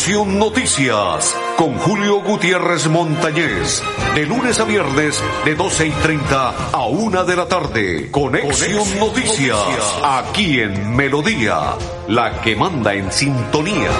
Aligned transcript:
Conexión 0.00 0.38
Noticias 0.38 1.36
con 1.58 1.76
Julio 1.76 2.22
Gutiérrez 2.22 2.86
Montañez. 2.86 3.82
De 4.14 4.24
lunes 4.24 4.58
a 4.58 4.64
viernes 4.64 5.22
de 5.44 5.54
12 5.54 5.88
y 5.88 5.90
30 5.90 6.70
a 6.72 6.86
1 6.86 7.24
de 7.24 7.36
la 7.36 7.46
tarde. 7.46 8.10
Conexión, 8.10 8.98
Noticias, 8.98 9.58
aquí 10.02 10.60
en 10.60 10.96
Melodía, 10.96 11.76
la 12.08 12.40
que 12.40 12.56
manda 12.56 12.94
en 12.94 13.12
sintonía. 13.12 13.90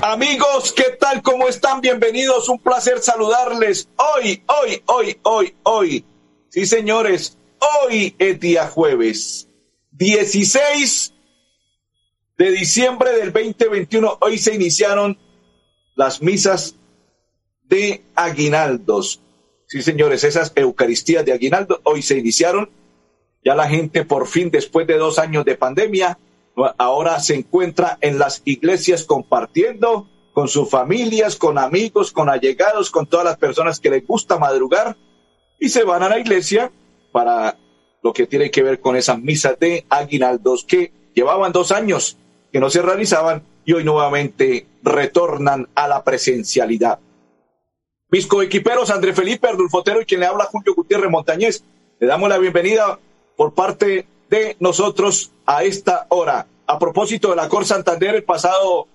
Amigos, 0.00 0.72
¿qué 0.72 0.96
tal? 1.00 1.20
¿Cómo 1.20 1.48
están? 1.48 1.80
Bienvenidos. 1.80 2.48
Un 2.48 2.60
placer 2.60 3.00
saludarles. 3.00 3.88
Hoy, 3.96 4.40
hoy, 4.46 4.80
hoy, 4.86 5.18
hoy, 5.24 5.54
hoy. 5.64 6.04
Sí, 6.48 6.64
señores, 6.64 7.36
hoy 7.82 8.14
es 8.20 8.38
día 8.38 8.68
jueves. 8.68 9.48
16 9.90 11.13
de 12.36 12.50
diciembre 12.50 13.12
del 13.12 13.32
2021. 13.32 14.18
Hoy 14.20 14.38
se 14.38 14.54
iniciaron 14.54 15.18
las 15.94 16.22
misas 16.22 16.76
de 17.64 18.04
aguinaldos. 18.14 19.20
Sí, 19.66 19.82
señores, 19.82 20.24
esas 20.24 20.52
Eucaristías 20.56 21.24
de 21.24 21.32
aguinaldo 21.32 21.80
hoy 21.84 22.02
se 22.02 22.18
iniciaron. 22.18 22.70
Ya 23.44 23.54
la 23.54 23.68
gente 23.68 24.04
por 24.04 24.26
fin, 24.26 24.50
después 24.50 24.86
de 24.86 24.96
dos 24.96 25.18
años 25.18 25.44
de 25.44 25.56
pandemia, 25.56 26.18
ahora 26.78 27.20
se 27.20 27.34
encuentra 27.34 27.98
en 28.00 28.18
las 28.18 28.42
iglesias 28.44 29.04
compartiendo 29.04 30.08
con 30.32 30.48
sus 30.48 30.68
familias, 30.68 31.36
con 31.36 31.58
amigos, 31.58 32.10
con 32.10 32.28
allegados, 32.28 32.90
con 32.90 33.06
todas 33.06 33.24
las 33.24 33.36
personas 33.36 33.80
que 33.80 33.90
les 33.90 34.06
gusta 34.06 34.38
madrugar 34.38 34.96
y 35.60 35.68
se 35.68 35.84
van 35.84 36.02
a 36.02 36.08
la 36.08 36.18
iglesia 36.18 36.72
para 37.12 37.56
lo 38.02 38.12
que 38.12 38.26
tiene 38.26 38.50
que 38.50 38.62
ver 38.62 38.80
con 38.80 38.96
esas 38.96 39.20
misas 39.20 39.58
de 39.58 39.86
aguinaldos 39.88 40.64
que 40.64 40.92
llevaban 41.14 41.52
dos 41.52 41.70
años 41.70 42.18
que 42.54 42.60
no 42.60 42.70
se 42.70 42.82
realizaban 42.82 43.42
y 43.64 43.72
hoy 43.72 43.82
nuevamente 43.82 44.68
retornan 44.84 45.68
a 45.74 45.88
la 45.88 46.04
presencialidad. 46.04 47.00
Mis 48.10 48.28
coequiperos 48.28 48.90
André 48.90 49.12
Felipe 49.12 49.48
Ardulfotero 49.48 50.00
y 50.00 50.04
quien 50.04 50.20
le 50.20 50.26
habla 50.26 50.44
Julio 50.44 50.72
Gutiérrez 50.72 51.10
Montañez, 51.10 51.64
le 51.98 52.06
damos 52.06 52.28
la 52.28 52.38
bienvenida 52.38 53.00
por 53.36 53.54
parte 53.54 54.06
de 54.30 54.56
nosotros 54.60 55.32
a 55.46 55.64
esta 55.64 56.06
hora. 56.10 56.46
A 56.68 56.78
propósito 56.78 57.30
de 57.30 57.34
la 57.34 57.48
Cor 57.48 57.64
Santander, 57.64 58.14
el 58.14 58.22
pasado 58.22 58.86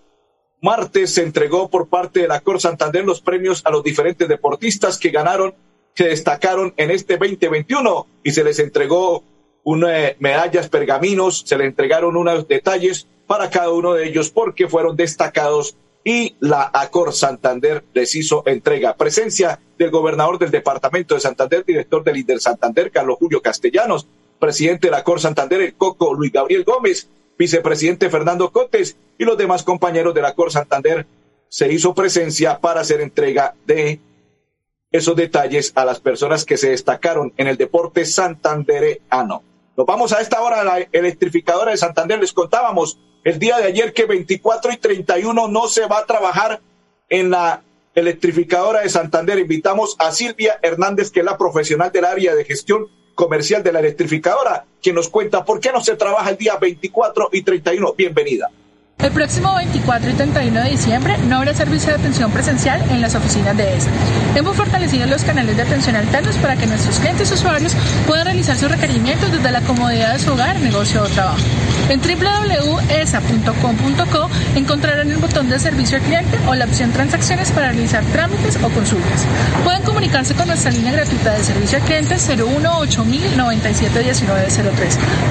martes 0.62 1.16
se 1.16 1.24
entregó 1.24 1.70
por 1.70 1.90
parte 1.90 2.22
de 2.22 2.30
la 2.30 2.40
Cor 2.40 2.62
Santander 2.62 3.04
los 3.04 3.20
premios 3.20 3.62
a 3.66 3.72
los 3.72 3.84
diferentes 3.84 4.30
deportistas 4.30 4.98
que 4.98 5.10
ganaron, 5.10 5.54
se 5.96 6.06
destacaron 6.06 6.74
en 6.78 6.92
este 6.92 7.18
2021 7.18 8.08
y 8.24 8.32
se 8.32 8.46
les 8.46 8.58
entregó 8.60 9.22
unas 9.66 10.14
medallas, 10.20 10.70
pergaminos, 10.70 11.44
se 11.46 11.58
les 11.58 11.68
entregaron 11.68 12.16
unos 12.16 12.48
detalles 12.48 13.06
para 13.30 13.52
cada 13.52 13.70
uno 13.70 13.94
de 13.94 14.08
ellos 14.08 14.32
porque 14.32 14.68
fueron 14.68 14.96
destacados 14.96 15.76
y 16.04 16.36
la 16.40 16.72
Acor 16.74 17.14
Santander 17.14 17.84
les 17.94 18.16
hizo 18.16 18.42
entrega. 18.48 18.96
Presencia 18.96 19.60
del 19.78 19.92
gobernador 19.92 20.40
del 20.40 20.50
departamento 20.50 21.14
de 21.14 21.22
Santander, 21.22 21.64
director 21.64 22.04
del 22.04 22.18
Inter 22.18 22.40
Santander, 22.40 22.90
Carlos 22.90 23.18
Julio 23.20 23.40
Castellanos, 23.40 24.08
presidente 24.40 24.88
de 24.88 24.92
la 24.92 24.98
Acor 24.98 25.22
Santander, 25.22 25.62
el 25.62 25.76
Coco 25.76 26.16
Luis 26.16 26.32
Gabriel 26.32 26.64
Gómez, 26.64 27.08
vicepresidente 27.38 28.10
Fernando 28.10 28.52
Cotes 28.52 28.98
y 29.20 29.26
los 29.26 29.38
demás 29.38 29.62
compañeros 29.62 30.16
de 30.16 30.24
la 30.24 30.30
Acor 30.30 30.52
Santander. 30.52 31.06
Se 31.50 31.72
hizo 31.72 31.94
presencia 31.94 32.58
para 32.58 32.82
hacer 32.82 33.00
entrega 33.00 33.54
de 33.68 34.00
esos 34.92 35.16
detalles 35.16 35.72
a 35.76 35.86
las 35.86 36.00
personas 36.00 36.46
que 36.46 36.58
se 36.58 36.72
destacaron 36.72 37.32
en 37.38 37.46
el 37.46 37.58
deporte 37.58 38.06
santandereano. 38.06 39.44
Nos 39.78 39.86
vamos 39.86 40.14
a 40.14 40.20
esta 40.20 40.42
hora 40.42 40.62
a 40.62 40.64
la 40.64 40.80
electrificadora 40.92 41.70
de 41.70 41.78
Santander. 41.78 42.20
Les 42.20 42.34
contábamos 42.34 42.98
el 43.24 43.40
día 43.40 43.58
de 43.58 43.66
ayer 43.66 43.94
que 43.94 44.06
24 44.06 44.72
y 44.72 44.78
31 44.78 45.48
no 45.48 45.68
se 45.68 45.86
va 45.88 46.00
a 46.00 46.06
trabajar 46.06 46.62
en 47.10 47.30
la 47.30 47.62
electrificadora 47.96 48.82
de 48.82 48.90
Santander. 48.90 49.40
Invitamos 49.40 49.96
a 50.00 50.12
Silvia 50.12 50.60
Hernández, 50.62 51.12
que 51.12 51.20
es 51.20 51.26
la 51.26 51.38
profesional 51.38 51.92
del 51.92 52.06
área 52.06 52.36
de 52.36 52.46
gestión 52.46 52.88
comercial 53.16 53.64
de 53.64 53.74
la 53.74 53.80
electrificadora, 53.80 54.66
quien 54.82 54.96
nos 54.96 55.10
cuenta 55.10 55.44
por 55.44 55.60
qué 55.60 55.72
no 55.74 55.84
se 55.84 55.96
trabaja 55.96 56.30
el 56.30 56.38
día 56.38 56.56
24 56.56 57.30
y 57.34 57.42
31. 57.42 57.94
Bienvenida. 57.94 58.50
El 59.02 59.12
próximo 59.14 59.56
24 59.56 60.10
y 60.10 60.14
31 60.14 60.62
de 60.62 60.72
diciembre 60.72 61.18
no 61.20 61.38
habrá 61.38 61.54
servicio 61.54 61.88
de 61.92 61.96
atención 62.00 62.30
presencial 62.32 62.84
en 62.92 63.00
las 63.00 63.16
oficinas 63.16 63.56
de 63.56 63.78
ESA. 63.78 63.90
Hemos 64.36 64.58
fortalecido 64.58 65.08
los 65.08 65.24
canales 65.24 65.56
de 65.56 65.64
atención 65.64 65.96
alternos 65.96 66.36
para 66.36 66.58
que 66.58 66.68
nuestros 66.68 67.00
clientes 67.00 67.32
usuarios 67.32 67.78
puedan 68.06 68.26
realizar 68.26 68.58
sus 68.58 68.70
requerimientos 68.70 69.32
desde 69.32 69.52
la 69.52 69.62
comodidad 69.62 70.12
de 70.12 70.20
su 70.20 70.34
hogar, 70.34 70.60
negocio 70.60 71.02
o 71.02 71.08
trabajo. 71.08 71.40
En 71.88 72.02
www.esa.com.co 72.02 73.40
encontrarán 74.56 75.10
el 75.10 75.18
botón 75.18 75.50
de 75.50 75.60
servicio 75.60 75.98
al 75.98 76.04
cliente 76.04 76.38
o 76.48 76.56
la 76.56 76.66
opción 76.66 76.92
transacciones 76.92 77.52
para 77.52 77.72
realizar 77.72 78.04
trámites 78.12 78.58
o 78.58 78.68
consultas. 78.70 79.26
Pueden 79.64 79.82
comunicarse 79.84 80.36
con 80.36 80.48
nuestra 80.48 80.72
línea 80.72 80.92
gratuita 80.92 81.36
de 81.36 81.44
servicio 81.46 81.78
al 81.78 81.86
cliente 81.86 82.16
018 82.16 83.06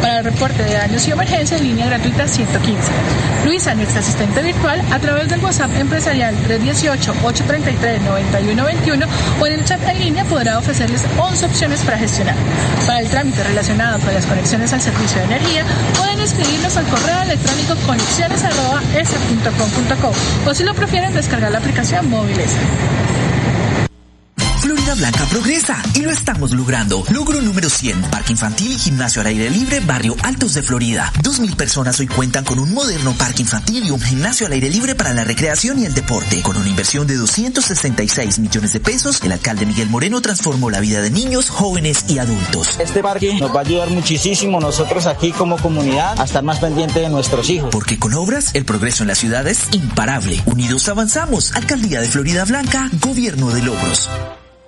Para 0.00 0.18
el 0.20 0.24
reporte 0.24 0.64
de 0.64 0.72
daños 0.72 1.06
y 1.06 1.10
emergencias, 1.10 1.60
línea 1.60 1.84
gratuita 1.86 2.26
115. 2.26 2.92
Luisa, 3.58 3.74
nuestra 3.74 3.98
asistente 3.98 4.40
virtual, 4.40 4.80
a 4.92 5.00
través 5.00 5.28
del 5.28 5.42
WhatsApp 5.42 5.74
empresarial 5.74 6.32
318-833-9121 6.46 9.04
o 9.40 9.46
en 9.48 9.52
el 9.52 9.64
chat 9.64 9.82
en 9.82 9.98
línea 9.98 10.24
podrá 10.26 10.60
ofrecerles 10.60 11.04
11 11.18 11.46
opciones 11.46 11.82
para 11.82 11.98
gestionar. 11.98 12.36
Para 12.86 13.00
el 13.00 13.08
trámite 13.08 13.42
relacionado 13.42 13.98
con 13.98 14.14
las 14.14 14.26
conexiones 14.26 14.72
al 14.72 14.80
servicio 14.80 15.18
de 15.18 15.24
energía, 15.24 15.64
pueden 15.96 16.20
escribir 16.20 16.38
escribirnos 16.38 16.76
al 16.76 16.86
correo 16.86 17.20
electrónico 17.22 17.74
conexiones.esa.com.co 17.84 20.12
o 20.48 20.54
si 20.54 20.62
lo 20.62 20.72
prefieren 20.74 21.12
descargar 21.12 21.50
la 21.50 21.58
aplicación 21.58 22.08
móviles. 22.08 22.52
Blanca 24.94 25.24
progresa 25.26 25.82
y 25.94 26.02
lo 26.02 26.10
estamos 26.10 26.52
logrando. 26.52 27.04
Logro 27.10 27.40
número 27.42 27.68
100, 27.68 28.02
Parque 28.10 28.32
Infantil 28.32 28.72
y 28.72 28.78
Gimnasio 28.78 29.20
al 29.20 29.28
Aire 29.28 29.50
Libre, 29.50 29.80
Barrio 29.80 30.16
Altos 30.22 30.54
de 30.54 30.62
Florida. 30.62 31.12
2.000 31.22 31.56
personas 31.56 32.00
hoy 32.00 32.06
cuentan 32.06 32.44
con 32.44 32.58
un 32.58 32.72
moderno 32.72 33.12
parque 33.14 33.42
infantil 33.42 33.84
y 33.84 33.90
un 33.90 34.00
gimnasio 34.00 34.46
al 34.46 34.52
aire 34.52 34.70
libre 34.70 34.94
para 34.94 35.12
la 35.12 35.24
recreación 35.24 35.78
y 35.78 35.84
el 35.84 35.94
deporte. 35.94 36.42
Con 36.42 36.56
una 36.56 36.68
inversión 36.68 37.06
de 37.06 37.16
266 37.16 38.38
millones 38.38 38.72
de 38.72 38.80
pesos, 38.80 39.20
el 39.22 39.32
alcalde 39.32 39.66
Miguel 39.66 39.88
Moreno 39.88 40.20
transformó 40.20 40.70
la 40.70 40.80
vida 40.80 41.02
de 41.02 41.10
niños, 41.10 41.50
jóvenes 41.50 42.04
y 42.08 42.18
adultos. 42.18 42.78
Este 42.80 43.02
parque 43.02 43.34
nos 43.34 43.54
va 43.54 43.60
a 43.60 43.64
ayudar 43.64 43.90
muchísimo 43.90 44.60
nosotros 44.60 45.06
aquí 45.06 45.32
como 45.32 45.56
comunidad 45.58 46.18
a 46.20 46.24
estar 46.24 46.42
más 46.42 46.60
pendiente 46.60 47.00
de 47.00 47.08
nuestros 47.08 47.50
hijos. 47.50 47.70
Porque 47.70 47.98
con 47.98 48.14
obras, 48.14 48.54
el 48.54 48.64
progreso 48.64 49.02
en 49.02 49.08
la 49.08 49.14
ciudad 49.14 49.46
es 49.46 49.68
imparable. 49.72 50.40
Unidos 50.46 50.88
avanzamos. 50.88 51.52
Alcaldía 51.54 52.00
de 52.00 52.08
Florida 52.08 52.44
Blanca, 52.44 52.90
Gobierno 53.00 53.50
de 53.50 53.62
Logros. 53.62 54.08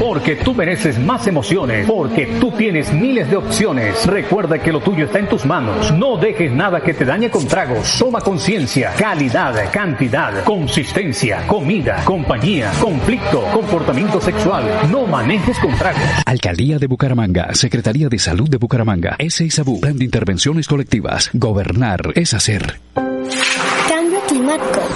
Porque 0.00 0.36
tú 0.36 0.54
mereces 0.54 0.98
más 0.98 1.26
emociones, 1.26 1.86
porque 1.86 2.26
tú 2.40 2.50
tienes 2.52 2.90
miles 2.90 3.28
de 3.28 3.36
opciones. 3.36 4.06
Recuerda 4.06 4.58
que 4.58 4.72
lo 4.72 4.80
tuyo 4.80 5.04
está 5.04 5.18
en 5.18 5.28
tus 5.28 5.44
manos. 5.44 5.92
No 5.92 6.16
dejes 6.16 6.50
nada 6.50 6.80
que 6.80 6.94
te 6.94 7.04
dañe 7.04 7.28
con 7.28 7.46
tragos. 7.46 7.98
Toma 7.98 8.22
conciencia, 8.22 8.94
calidad, 8.96 9.70
cantidad, 9.70 10.42
consistencia, 10.44 11.46
comida, 11.46 12.02
compañía, 12.04 12.72
conflicto, 12.80 13.44
comportamiento 13.52 14.22
sexual. 14.22 14.64
No 14.90 15.06
manejes 15.06 15.58
con 15.58 15.76
tragos. 15.76 16.00
Alcaldía 16.24 16.78
de 16.78 16.86
Bucaramanga, 16.86 17.54
Secretaría 17.54 18.08
de 18.08 18.18
Salud 18.18 18.48
de 18.48 18.56
Bucaramanga, 18.56 19.16
S. 19.18 19.44
Isabú, 19.44 19.80
Plan 19.80 19.98
de 19.98 20.06
Intervenciones 20.06 20.66
Colectivas. 20.66 21.28
Gobernar 21.34 22.00
es 22.14 22.32
hacer. 22.32 22.80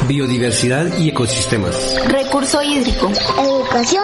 Biodiversidad 0.08 0.86
y 0.98 1.08
ecosistemas. 1.08 1.96
Recurso 2.08 2.62
hídrico. 2.62 3.10
Educación 3.38 4.03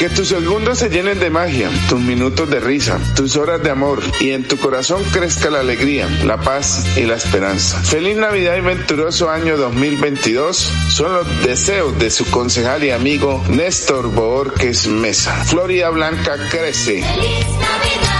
Que 0.00 0.08
tus 0.08 0.28
segundos 0.28 0.78
se 0.78 0.88
llenen 0.88 1.20
de 1.20 1.28
magia, 1.28 1.68
tus 1.90 2.00
minutos 2.00 2.48
de 2.48 2.58
risa, 2.58 2.98
tus 3.14 3.36
horas 3.36 3.62
de 3.62 3.68
amor 3.68 4.00
y 4.18 4.30
en 4.30 4.48
tu 4.48 4.56
corazón 4.56 5.04
crezca 5.12 5.50
la 5.50 5.60
alegría, 5.60 6.08
la 6.24 6.38
paz 6.38 6.96
y 6.96 7.02
la 7.02 7.16
esperanza. 7.16 7.78
Feliz 7.82 8.16
Navidad 8.16 8.56
y 8.56 8.62
venturoso 8.62 9.28
año 9.28 9.58
2022 9.58 10.56
son 10.88 11.12
los 11.12 11.42
deseos 11.44 11.98
de 11.98 12.10
su 12.10 12.24
concejal 12.30 12.82
y 12.82 12.92
amigo 12.92 13.44
Néstor 13.50 14.10
Borges 14.10 14.86
Mesa. 14.86 15.34
Florida 15.44 15.90
Blanca 15.90 16.48
crece. 16.50 17.00
En 17.00 17.04
esta 17.04 18.19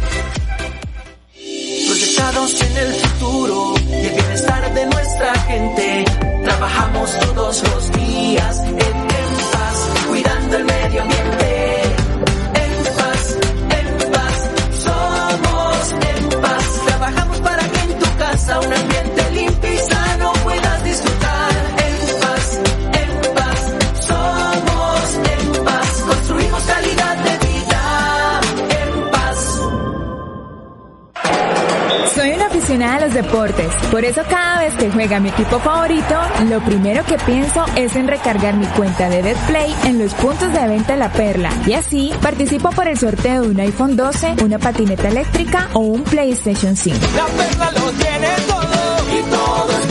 Trabajamos 6.61 7.19
todos 7.21 7.63
los 7.63 7.91
días 7.93 8.59
en, 8.59 8.69
en 8.69 9.51
paz, 9.51 9.89
cuidando 10.07 10.57
el 10.57 10.63
medio 10.63 11.01
ambiente. 11.01 11.20
A 32.71 33.01
los 33.01 33.13
deportes, 33.13 33.67
por 33.91 34.05
eso 34.05 34.21
cada 34.29 34.61
vez 34.61 34.73
que 34.75 34.89
juega 34.89 35.19
mi 35.19 35.27
equipo 35.27 35.59
favorito, 35.59 36.15
lo 36.49 36.61
primero 36.61 37.03
que 37.03 37.17
pienso 37.17 37.65
es 37.75 37.97
en 37.97 38.07
recargar 38.07 38.55
mi 38.55 38.65
cuenta 38.67 39.09
de 39.09 39.21
Betplay 39.21 39.75
en 39.83 39.99
los 39.99 40.13
puntos 40.13 40.53
de 40.53 40.67
venta 40.69 40.95
La 40.95 41.11
Perla 41.11 41.51
y 41.67 41.73
así 41.73 42.13
participo 42.21 42.69
por 42.69 42.87
el 42.87 42.97
sorteo 42.97 43.41
de 43.41 43.49
un 43.49 43.59
iPhone 43.59 43.97
12, 43.97 44.35
una 44.45 44.57
patineta 44.57 45.09
eléctrica 45.09 45.67
o 45.73 45.79
un 45.79 46.03
PlayStation 46.03 46.77
5. 46.77 46.97
La 47.17 47.25
perla 47.25 47.71
lo 47.71 47.91
tiene 47.91 48.29
todo 48.47 49.19
y 49.19 49.21
todo 49.29 49.79
es 49.83 49.90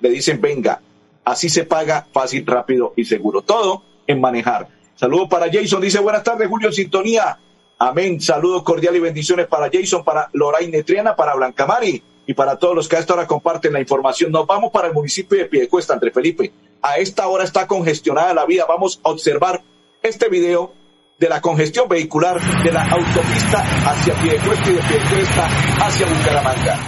le 0.00 0.10
dicen 0.10 0.40
venga. 0.40 0.80
Así 1.24 1.48
se 1.48 1.64
paga 1.64 2.06
fácil, 2.12 2.46
rápido 2.46 2.92
y 2.96 3.04
seguro. 3.04 3.42
Todo 3.42 3.82
en 4.06 4.20
Manejar. 4.20 4.68
Saludo 4.94 5.28
para 5.28 5.50
Jason. 5.52 5.80
Dice 5.80 5.98
buenas 5.98 6.22
tardes, 6.22 6.48
Julio 6.48 6.70
Sintonía. 6.72 7.38
Amén. 7.78 8.20
Saludos 8.20 8.62
cordiales 8.62 9.00
y 9.00 9.02
bendiciones 9.02 9.48
para 9.48 9.68
Jason, 9.70 10.04
para 10.04 10.30
Loraine 10.32 10.82
Triana, 10.82 11.16
para 11.16 11.34
Blanca 11.34 11.66
Mari 11.66 12.02
y 12.26 12.32
para 12.32 12.58
todos 12.58 12.74
los 12.74 12.88
que 12.88 12.96
a 12.96 13.00
esta 13.00 13.12
hora 13.14 13.26
comparten 13.26 13.72
la 13.72 13.80
información. 13.80 14.32
Nos 14.32 14.46
vamos 14.46 14.70
para 14.72 14.88
el 14.88 14.94
municipio 14.94 15.36
de 15.36 15.46
Piedecuesta, 15.46 15.92
André 15.92 16.12
Felipe. 16.12 16.52
A 16.80 16.96
esta 16.96 17.26
hora 17.26 17.44
está 17.44 17.66
congestionada 17.66 18.32
la 18.32 18.46
vía. 18.46 18.64
Vamos 18.66 19.00
a 19.04 19.10
observar 19.10 19.62
este 20.02 20.28
video 20.28 20.72
de 21.18 21.28
la 21.28 21.40
congestión 21.40 21.88
vehicular 21.88 22.40
de 22.62 22.72
la 22.72 22.82
autopista 22.88 23.64
hacia 23.86 24.14
Piedecuesta 24.14 24.70
y 24.70 24.74
de 24.74 24.80
Piedecuesta 24.82 25.48
hacia 25.80 26.06
Bucaramanga. 26.06 26.78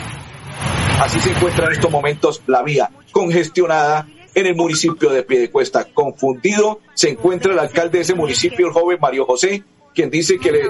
Así 1.03 1.21
se 1.21 1.31
encuentra 1.31 1.67
en 1.67 1.73
estos 1.73 1.91
momentos 1.91 2.43
la 2.47 2.63
vía 2.63 2.91
congestionada 3.13 4.07
en 4.35 4.47
el 4.47 4.55
municipio 4.55 5.11
de 5.11 5.23
Piedecuesta. 5.23 5.87
Confundido 5.95 6.81
se 6.95 7.11
encuentra 7.11 7.53
el 7.53 7.59
alcalde 7.59 7.99
de 7.99 8.03
ese 8.03 8.15
municipio, 8.15 8.67
el 8.67 8.73
joven 8.73 8.99
Mario 9.01 9.25
José, 9.25 9.63
quien 9.95 10.11
dice 10.11 10.39
que 10.39 10.53
le- 10.53 10.69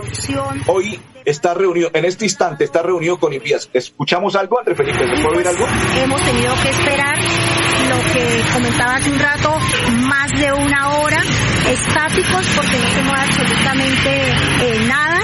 hoy 0.68 1.00
está 1.24 1.52
reunido, 1.54 1.90
en 1.92 2.04
este 2.04 2.24
instante 2.26 2.64
está 2.64 2.82
reunido 2.82 3.18
con 3.18 3.32
Invías. 3.32 3.68
¿Escuchamos 3.72 4.36
algo, 4.36 4.58
André 4.58 4.74
Felipe? 4.74 4.98
¿Se 4.98 5.22
puede 5.22 5.38
oír 5.38 5.48
algo? 5.48 5.66
Hemos 6.02 6.22
tenido 6.22 6.54
que 6.62 6.68
esperar 6.70 7.18
lo 7.88 8.12
que 8.12 8.42
comentaba 8.52 8.96
hace 8.96 9.10
un 9.10 9.18
rato, 9.18 9.58
más 10.02 10.30
de 10.38 10.52
una 10.52 10.88
hora 10.90 11.22
estáticos 11.70 12.46
porque 12.54 12.78
no 12.78 12.88
se 12.88 13.02
mueve 13.02 13.20
absolutamente 13.20 14.28
eh, 14.60 14.86
nada. 14.86 15.18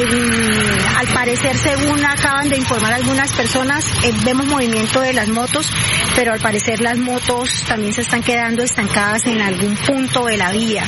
Eh, 0.00 0.78
al 0.96 1.08
parecer, 1.08 1.56
según 1.56 2.04
acaban 2.04 2.48
de 2.48 2.56
informar 2.56 2.92
algunas 2.92 3.32
personas, 3.32 3.84
eh, 4.04 4.12
vemos 4.24 4.46
movimiento 4.46 5.00
de 5.00 5.12
las 5.12 5.26
motos, 5.26 5.72
pero 6.14 6.32
al 6.32 6.38
parecer 6.38 6.80
las 6.80 6.98
motos 6.98 7.64
también 7.66 7.92
se 7.92 8.02
están 8.02 8.22
quedando 8.22 8.62
estancadas 8.62 9.26
en 9.26 9.40
algún 9.42 9.74
punto 9.74 10.26
de 10.26 10.36
la 10.36 10.52
vía. 10.52 10.84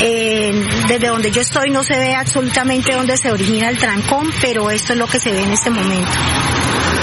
Eh, 0.00 0.52
desde 0.86 1.08
donde 1.08 1.32
yo 1.32 1.40
estoy 1.40 1.70
no 1.70 1.82
se 1.82 1.98
ve 1.98 2.14
absolutamente 2.14 2.92
dónde 2.92 3.16
se 3.16 3.32
origina 3.32 3.68
el 3.68 3.78
trancón, 3.78 4.32
pero 4.40 4.70
esto 4.70 4.92
es 4.92 4.98
lo 5.00 5.08
que 5.08 5.18
se 5.18 5.32
ve 5.32 5.42
en 5.42 5.50
este 5.50 5.70
momento. 5.70 6.12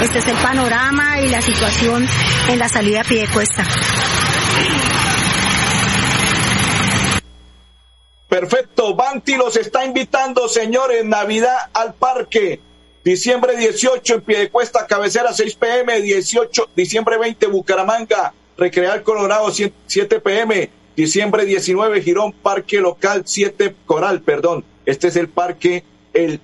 Este 0.01 0.19
es 0.19 0.27
el 0.27 0.37
panorama 0.37 1.19
y 1.19 1.27
la 1.27 1.41
situación 1.41 2.07
en 2.47 2.59
la 2.59 2.69
salida 2.69 3.01
a 3.01 3.03
pie 3.03 3.21
de 3.21 3.27
cuesta. 3.27 3.65
Perfecto, 8.41 8.95
Banti 8.95 9.35
los 9.35 9.55
está 9.55 9.85
invitando, 9.85 10.49
señores, 10.49 11.05
Navidad 11.05 11.57
al 11.73 11.93
parque. 11.93 12.59
Diciembre 13.03 13.55
18 13.55 14.15
en 14.15 14.21
Piedecuesta, 14.21 14.87
cabecera 14.87 15.31
6 15.31 15.53
pm, 15.57 16.01
18, 16.01 16.71
diciembre 16.75 17.19
20 17.19 17.45
Bucaramanga, 17.45 18.33
Recrear 18.57 19.03
Colorado 19.03 19.51
7 19.51 20.19
pm, 20.21 20.71
diciembre 20.95 21.45
19 21.45 22.01
Girón, 22.01 22.31
Parque 22.31 22.79
Local 22.79 23.21
7 23.27 23.75
Coral, 23.85 24.21
perdón, 24.21 24.65
este 24.87 25.09
es 25.09 25.17
el 25.17 25.29
parque 25.29 25.83
El 26.11 26.39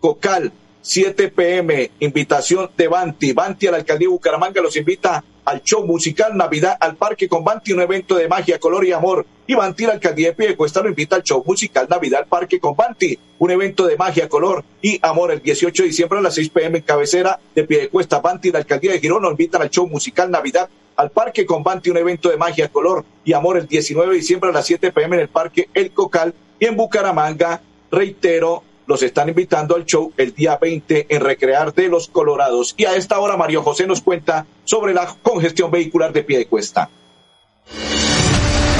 Cocal 0.00 0.52
7 0.80 1.28
pm, 1.28 1.90
invitación 2.00 2.70
de 2.78 2.88
Banti. 2.88 3.34
Banti 3.34 3.66
a 3.66 3.72
la 3.72 3.76
alcaldía 3.76 4.08
de 4.08 4.12
Bucaramanga 4.12 4.62
los 4.62 4.74
invita 4.76 5.22
al 5.44 5.62
show 5.62 5.84
musical 5.86 6.36
Navidad 6.36 6.76
al 6.80 6.96
Parque 6.96 7.28
con 7.28 7.44
Banti, 7.44 7.72
un 7.72 7.80
evento 7.80 8.14
de 8.16 8.28
magia, 8.28 8.58
color 8.58 8.84
y 8.86 8.92
amor. 8.92 9.26
Y 9.46 9.54
Banti, 9.54 9.86
la 9.86 9.94
alcaldía 9.94 10.28
de 10.28 10.34
Piedecuesta, 10.34 10.82
lo 10.82 10.88
invita 10.88 11.16
al 11.16 11.22
show 11.22 11.42
musical 11.46 11.86
Navidad 11.90 12.20
al 12.20 12.26
Parque 12.26 12.60
con 12.60 12.76
Banti, 12.76 13.18
un 13.38 13.50
evento 13.50 13.86
de 13.86 13.96
magia, 13.96 14.28
color 14.28 14.64
y 14.80 14.98
amor. 15.02 15.32
El 15.32 15.42
18 15.42 15.82
de 15.82 15.88
diciembre 15.88 16.18
a 16.18 16.22
las 16.22 16.34
6 16.34 16.50
pm 16.50 16.78
en 16.78 16.84
cabecera 16.84 17.40
de 17.54 17.64
Piedecuesta. 17.64 18.20
Banti, 18.20 18.52
la 18.52 18.58
alcaldía 18.60 18.92
de 18.92 19.00
Girón, 19.00 19.22
lo 19.22 19.30
invitan 19.30 19.62
al 19.62 19.70
show 19.70 19.86
musical 19.86 20.30
Navidad 20.30 20.68
al 20.96 21.10
Parque 21.10 21.44
con 21.44 21.62
Banti, 21.62 21.90
un 21.90 21.96
evento 21.96 22.28
de 22.28 22.36
magia, 22.36 22.68
color 22.68 23.04
y 23.24 23.32
amor. 23.32 23.56
El 23.56 23.66
19 23.66 24.10
de 24.10 24.16
diciembre 24.16 24.50
a 24.50 24.52
las 24.52 24.66
7 24.66 24.92
pm 24.92 25.16
en 25.16 25.22
el 25.22 25.28
Parque 25.28 25.68
El 25.74 25.90
Cocal 25.90 26.34
y 26.58 26.66
en 26.66 26.76
Bucaramanga, 26.76 27.60
reitero, 27.90 28.62
los 28.92 29.02
están 29.02 29.30
invitando 29.30 29.74
al 29.74 29.86
show 29.86 30.12
el 30.18 30.34
día 30.34 30.58
20 30.60 31.06
en 31.08 31.20
Recrear 31.22 31.72
de 31.72 31.88
los 31.88 32.08
Colorados. 32.08 32.74
Y 32.76 32.84
a 32.84 32.94
esta 32.94 33.18
hora 33.20 33.38
Mario 33.38 33.62
José 33.62 33.86
nos 33.86 34.02
cuenta 34.02 34.44
sobre 34.64 34.92
la 34.92 35.16
congestión 35.22 35.70
vehicular 35.70 36.12
de 36.12 36.22
pie 36.22 36.36
de 36.36 36.46
cuesta. 36.46 36.90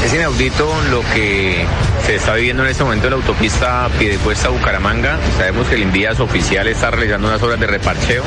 Es 0.04 0.12
inaudito 0.12 0.70
lo 0.90 1.00
que 1.14 1.64
se 2.04 2.16
está 2.16 2.34
viviendo 2.34 2.62
en 2.62 2.68
este 2.68 2.84
momento 2.84 3.06
en 3.06 3.12
la 3.12 3.16
autopista 3.16 3.88
Piedecuesta 3.98 4.50
Bucaramanga. 4.50 5.18
Sabemos 5.38 5.66
que 5.68 5.76
el 5.76 5.82
Invías 5.82 6.20
oficial 6.20 6.68
está 6.68 6.90
realizando 6.90 7.28
unas 7.28 7.42
obras 7.42 7.58
de 7.58 7.66
reparcheo, 7.66 8.22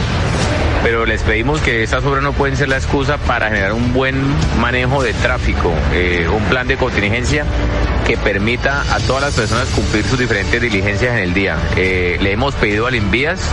pero 0.85 1.03
les 1.07 1.23
pedimos 1.23 1.61
que 1.61 1.81
esas 1.81 2.05
obras 2.05 2.21
no 2.21 2.31
pueden 2.33 2.55
ser 2.55 2.69
la 2.69 2.77
excusa 2.77 3.17
para 3.17 3.47
generar 3.47 3.73
un 3.73 3.91
buen 3.91 4.23
manejo 4.59 5.01
de 5.01 5.15
tráfico, 5.15 5.73
eh, 5.91 6.27
un 6.31 6.43
plan 6.43 6.67
de 6.67 6.77
contingencia 6.77 7.43
que 8.05 8.17
permita 8.17 8.83
a 8.93 8.99
todas 8.99 9.23
las 9.23 9.33
personas 9.33 9.67
cumplir 9.69 10.05
sus 10.05 10.19
diferentes 10.19 10.61
diligencias 10.61 11.13
en 11.13 11.23
el 11.23 11.33
día. 11.33 11.57
Eh, 11.75 12.19
le 12.21 12.31
hemos 12.31 12.53
pedido 12.53 12.85
al 12.85 12.93
Invías, 12.93 13.49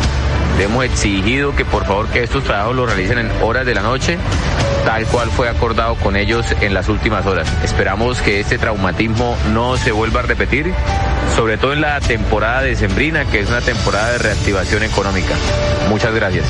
le 0.58 0.64
hemos 0.64 0.84
exigido 0.84 1.56
que 1.56 1.64
por 1.64 1.86
favor 1.86 2.06
que 2.08 2.22
estos 2.22 2.44
trabajos 2.44 2.76
los 2.76 2.86
realicen 2.86 3.16
en 3.16 3.30
horas 3.40 3.64
de 3.64 3.76
la 3.76 3.80
noche, 3.80 4.18
tal 4.84 5.06
cual 5.06 5.30
fue 5.30 5.48
acordado 5.48 5.94
con 5.94 6.16
ellos 6.16 6.44
en 6.60 6.74
las 6.74 6.90
últimas 6.90 7.24
horas. 7.24 7.50
Esperamos 7.64 8.20
que 8.20 8.40
este 8.40 8.58
traumatismo 8.58 9.38
no 9.54 9.78
se 9.78 9.90
vuelva 9.90 10.20
a 10.20 10.24
repetir, 10.24 10.70
sobre 11.34 11.56
todo 11.56 11.72
en 11.72 11.80
la 11.80 11.98
temporada 12.00 12.60
decembrina, 12.60 13.24
que 13.24 13.40
es 13.40 13.48
una 13.48 13.62
temporada 13.62 14.12
de 14.12 14.18
reactivación 14.18 14.82
económica. 14.82 15.34
Muchas 15.88 16.14
gracias. 16.14 16.44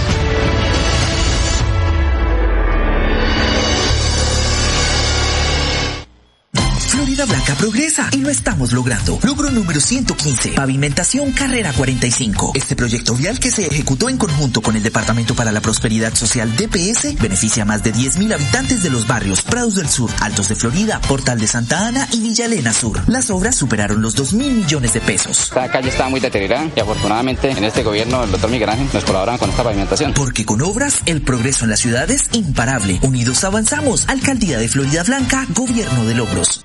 Florida 7.13 7.35
Blanca 7.35 7.55
progresa 7.57 8.09
y 8.13 8.19
lo 8.19 8.31
estamos 8.31 8.73
logrando. 8.73 9.19
Logro 9.23 9.51
número 9.51 9.81
115, 9.81 10.53
pavimentación 10.53 11.33
carrera 11.33 11.71
45. 11.75 12.53
Este 12.55 12.75
proyecto 12.75 13.15
vial 13.15 13.39
que 13.39 13.51
se 13.51 13.67
ejecutó 13.67 14.09
en 14.09 14.17
conjunto 14.17 14.63
con 14.63 14.77
el 14.77 14.83
Departamento 14.83 15.35
para 15.35 15.53
la 15.53 15.61
Prosperidad 15.61 16.15
Social 16.15 16.57
DPS 16.57 17.21
beneficia 17.21 17.65
a 17.65 17.67
más 17.67 17.83
de 17.83 17.93
10.000 17.93 18.33
habitantes 18.33 18.83
de 18.83 18.89
los 18.89 19.07
barrios 19.07 19.43
Prados 19.43 19.75
del 19.75 19.91
Sur, 19.91 20.11
Altos 20.21 20.49
de 20.49 20.55
Florida, 20.55 21.03
Portal 21.07 21.39
de 21.39 21.47
Santa 21.47 21.87
Ana 21.87 22.09
y 22.13 22.21
Villa 22.21 22.47
Elena 22.47 22.73
Sur. 22.73 23.03
Las 23.09 23.29
obras 23.29 23.57
superaron 23.57 24.01
los 24.01 24.17
2.000 24.17 24.51
millones 24.51 24.95
de 24.95 25.03
pesos. 25.03 25.39
Esta 25.39 25.71
calle 25.71 25.91
estaba 25.91 26.09
muy 26.09 26.21
deteriorada 26.21 26.71
y 26.75 26.81
afortunadamente 26.81 27.51
en 27.51 27.65
este 27.65 27.83
gobierno 27.83 28.25
el 28.25 28.31
doctor 28.31 28.49
Miguel 28.49 28.71
Ángel 28.71 28.89
nos 28.91 29.05
colaboran 29.05 29.37
con 29.37 29.51
esta 29.51 29.63
pavimentación. 29.63 30.15
Porque 30.15 30.47
con 30.47 30.63
obras 30.63 31.03
el 31.05 31.21
progreso 31.21 31.65
en 31.65 31.73
la 31.73 31.77
ciudad 31.77 32.11
es 32.11 32.31
imparable. 32.33 33.01
Unidos 33.03 33.45
avanzamos. 33.45 34.09
Alcaldía 34.09 34.57
de 34.57 34.69
Florida 34.69 35.03
Blanca, 35.03 35.47
Gobierno 35.55 36.07
de 36.07 36.15
Logros. 36.15 36.65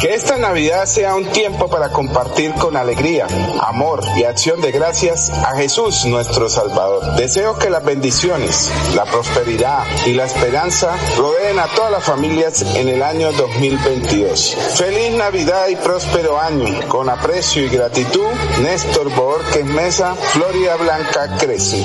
Que 0.00 0.14
esta 0.14 0.38
Navidad 0.38 0.86
sea 0.86 1.14
un 1.14 1.26
tiempo 1.26 1.68
para 1.68 1.90
compartir 1.90 2.54
con 2.54 2.74
alegría, 2.74 3.26
amor 3.60 4.02
y 4.16 4.24
acción 4.24 4.62
de 4.62 4.72
gracias 4.72 5.28
a 5.28 5.54
Jesús 5.56 6.06
nuestro 6.06 6.48
Salvador. 6.48 7.16
Deseo 7.16 7.58
que 7.58 7.68
las 7.68 7.84
bendiciones, 7.84 8.70
la 8.94 9.04
prosperidad 9.04 9.84
y 10.06 10.14
la 10.14 10.24
esperanza 10.24 10.96
rodeen 11.18 11.58
a 11.58 11.66
todas 11.74 11.92
las 11.92 12.04
familias 12.04 12.62
en 12.62 12.88
el 12.88 13.02
año 13.02 13.30
2022. 13.32 14.56
Feliz 14.76 15.12
Navidad 15.12 15.68
y 15.68 15.76
próspero 15.76 16.40
año. 16.40 16.88
Con 16.88 17.10
aprecio 17.10 17.62
y 17.62 17.68
gratitud, 17.68 18.26
Néstor 18.62 19.14
Borges 19.14 19.66
Mesa, 19.66 20.14
Florida 20.14 20.76
Blanca 20.76 21.36
crece. 21.38 21.84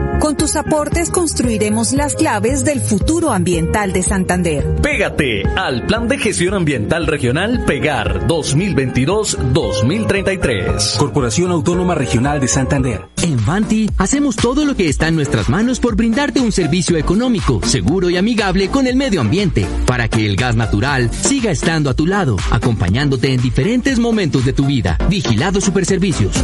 Con 0.21 0.37
tus 0.37 0.55
aportes 0.55 1.09
construiremos 1.09 1.91
las 1.93 2.13
claves 2.13 2.63
del 2.63 2.79
futuro 2.79 3.31
ambiental 3.31 3.91
de 3.91 4.03
Santander. 4.03 4.75
Pégate 4.79 5.41
al 5.57 5.87
Plan 5.87 6.07
de 6.07 6.19
Gestión 6.19 6.53
Ambiental 6.53 7.07
Regional 7.07 7.65
Pegar 7.65 8.27
2022-2033. 8.27 10.97
Corporación 10.97 11.49
Autónoma 11.49 11.95
Regional 11.95 12.39
de 12.39 12.47
Santander. 12.47 13.07
En 13.23 13.43
Vanti 13.43 13.89
hacemos 13.97 14.35
todo 14.35 14.63
lo 14.63 14.75
que 14.75 14.89
está 14.89 15.07
en 15.07 15.15
nuestras 15.15 15.49
manos 15.49 15.79
por 15.79 15.95
brindarte 15.95 16.39
un 16.39 16.51
servicio 16.51 16.97
económico, 16.97 17.59
seguro 17.63 18.11
y 18.11 18.17
amigable 18.17 18.69
con 18.69 18.85
el 18.85 18.95
medio 18.95 19.21
ambiente, 19.21 19.65
para 19.87 20.07
que 20.07 20.27
el 20.27 20.35
gas 20.35 20.55
natural 20.55 21.09
siga 21.11 21.49
estando 21.49 21.89
a 21.89 21.95
tu 21.95 22.05
lado, 22.05 22.37
acompañándote 22.51 23.33
en 23.33 23.41
diferentes 23.41 23.97
momentos 23.97 24.45
de 24.45 24.53
tu 24.53 24.67
vida. 24.67 24.99
Vigilado 25.09 25.59
Superservicios. 25.59 26.43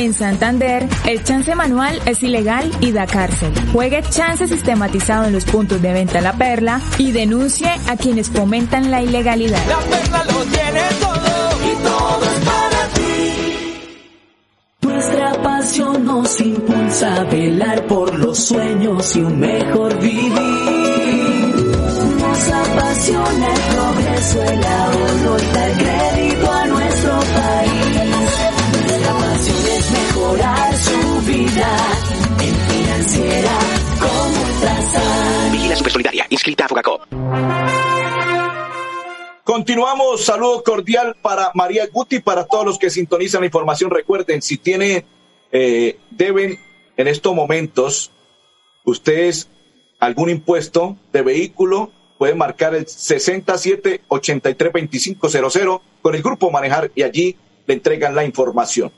En 0.00 0.14
Santander, 0.14 0.88
el 1.06 1.22
chance 1.24 1.54
manual 1.54 2.00
es 2.06 2.22
ilegal 2.22 2.70
y 2.80 2.90
da 2.90 3.06
cárcel. 3.06 3.52
Juegue 3.70 4.02
chance 4.08 4.48
sistematizado 4.48 5.26
en 5.26 5.34
los 5.34 5.44
puntos 5.44 5.82
de 5.82 5.92
venta 5.92 6.22
La 6.22 6.32
Perla 6.32 6.80
y 6.96 7.12
denuncie 7.12 7.68
a 7.86 7.98
quienes 7.98 8.30
fomentan 8.30 8.90
la 8.90 9.02
ilegalidad. 9.02 9.62
La 9.68 9.76
perla 9.76 10.24
lo 10.24 10.42
tiene 10.44 10.80
todo 11.00 11.50
y 11.70 11.74
todo 11.84 12.22
es 12.24 12.44
para 12.46 12.88
ti. 12.94 14.00
Nuestra 14.80 15.42
pasión 15.42 16.06
nos 16.06 16.40
impulsa 16.40 17.16
a 17.16 17.24
velar 17.24 17.86
por 17.86 18.18
los 18.18 18.38
sueños 18.38 19.16
y 19.16 19.20
un 19.20 19.38
mejor 19.38 19.98
vivir. 20.00 20.32
Nos 22.20 22.50
apasiona 22.52 23.46
el 23.52 23.60
progreso, 23.76 24.42
el 24.44 24.64
ahorro 24.64 25.36
y 25.38 25.54
dar 25.54 25.99
Continuamos, 39.44 40.24
saludo 40.24 40.62
cordial 40.62 41.16
para 41.20 41.50
María 41.54 41.88
Guti, 41.90 42.20
para 42.20 42.44
todos 42.44 42.64
los 42.64 42.78
que 42.78 42.90
sintonizan 42.90 43.40
la 43.40 43.46
información. 43.46 43.90
Recuerden, 43.90 44.42
si 44.42 44.58
tiene, 44.58 45.04
eh, 45.50 45.98
deben 46.10 46.60
en 46.96 47.08
estos 47.08 47.34
momentos, 47.34 48.12
ustedes 48.84 49.48
algún 49.98 50.30
impuesto 50.30 50.96
de 51.12 51.22
vehículo, 51.22 51.90
pueden 52.18 52.38
marcar 52.38 52.74
el 52.74 52.86
67832500 52.86 55.80
con 56.02 56.14
el 56.14 56.22
grupo 56.22 56.50
Manejar 56.50 56.90
y 56.94 57.02
allí 57.02 57.36
le 57.66 57.74
entregan 57.74 58.14
la 58.14 58.24
información. 58.24 58.92